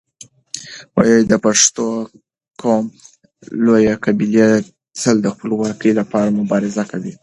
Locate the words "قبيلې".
4.05-4.49